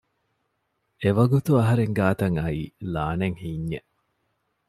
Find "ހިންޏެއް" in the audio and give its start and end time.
3.45-3.89